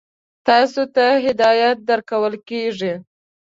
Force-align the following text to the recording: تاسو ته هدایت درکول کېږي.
تاسو 0.47 0.81
ته 0.95 1.05
هدایت 1.25 1.77
درکول 1.89 2.33
کېږي. 2.49 2.93